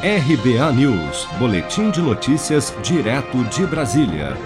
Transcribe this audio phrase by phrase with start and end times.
[0.00, 4.36] RBA News, Boletim de Notícias, direto de Brasília.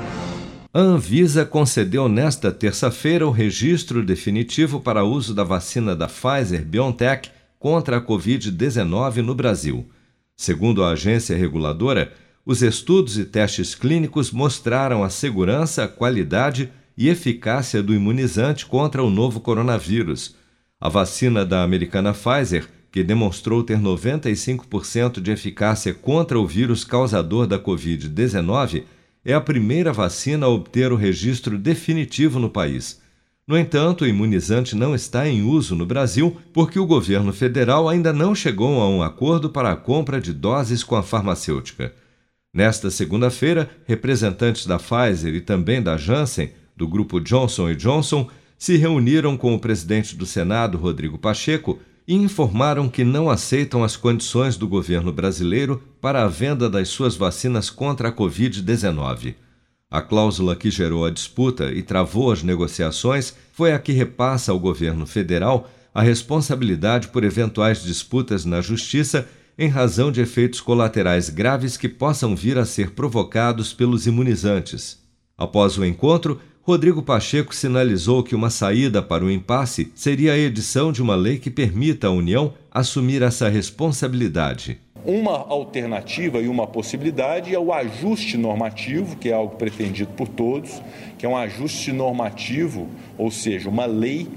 [0.72, 7.30] A Anvisa concedeu nesta terça-feira o registro definitivo para uso da vacina da Pfizer BioNTech
[7.58, 9.86] contra a Covid-19 no Brasil.
[10.34, 12.14] Segundo a agência reguladora,
[12.46, 19.10] os estudos e testes clínicos mostraram a segurança, qualidade e eficácia do imunizante contra o
[19.10, 20.34] novo coronavírus.
[20.80, 27.46] A vacina da americana Pfizer que demonstrou ter 95% de eficácia contra o vírus causador
[27.46, 28.84] da Covid-19,
[29.24, 33.00] é a primeira vacina a obter o registro definitivo no país.
[33.48, 38.12] No entanto, o imunizante não está em uso no Brasil porque o governo federal ainda
[38.12, 41.94] não chegou a um acordo para a compra de doses com a farmacêutica.
[42.52, 49.36] Nesta segunda-feira, representantes da Pfizer e também da Janssen, do grupo Johnson Johnson, se reuniram
[49.36, 54.66] com o presidente do Senado, Rodrigo Pacheco, e informaram que não aceitam as condições do
[54.66, 59.34] governo brasileiro para a venda das suas vacinas contra a Covid-19.
[59.90, 64.58] A cláusula que gerou a disputa e travou as negociações foi a que repassa ao
[64.58, 71.76] governo federal a responsabilidade por eventuais disputas na justiça em razão de efeitos colaterais graves
[71.76, 74.98] que possam vir a ser provocados pelos imunizantes.
[75.36, 80.92] Após o encontro, Rodrigo Pacheco sinalizou que uma saída para o impasse seria a edição
[80.92, 84.78] de uma lei que permita à União assumir essa responsabilidade.
[85.04, 90.80] Uma alternativa e uma possibilidade é o ajuste normativo, que é algo pretendido por todos,
[91.18, 92.88] que é um ajuste normativo,
[93.18, 94.28] ou seja, uma lei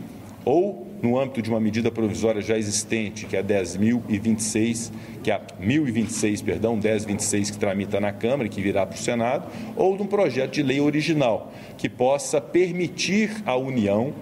[0.46, 4.92] ou no âmbito de uma medida provisória já existente, que é a 10.026,
[5.24, 9.00] que é a 1026, perdão, 1026 que tramita na Câmara e que virá para o
[9.00, 14.14] Senado, ou de um projeto de lei original que possa permitir à União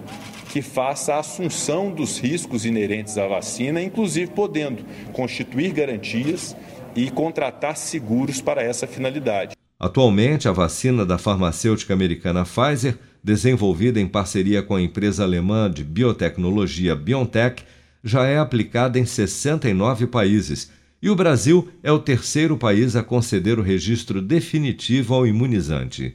[0.50, 6.56] que faça a assunção dos riscos inerentes à vacina, inclusive podendo constituir garantias
[6.94, 9.56] e contratar seguros para essa finalidade.
[9.78, 15.82] Atualmente, a vacina da farmacêutica americana Pfizer desenvolvida em parceria com a empresa alemã de
[15.82, 17.64] biotecnologia BioNTech,
[18.04, 20.70] já é aplicada em 69 países
[21.00, 26.14] e o Brasil é o terceiro país a conceder o registro definitivo ao imunizante.